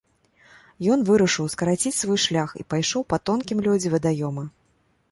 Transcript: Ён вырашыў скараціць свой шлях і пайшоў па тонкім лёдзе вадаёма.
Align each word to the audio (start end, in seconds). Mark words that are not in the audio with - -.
Ён 0.95 1.03
вырашыў 1.09 1.49
скараціць 1.55 1.93
свой 2.01 2.19
шлях 2.27 2.49
і 2.61 2.67
пайшоў 2.77 3.01
па 3.15 3.21
тонкім 3.31 3.57
лёдзе 3.69 3.89
вадаёма. 3.99 4.43